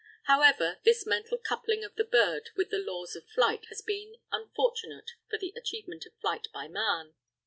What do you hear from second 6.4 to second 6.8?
by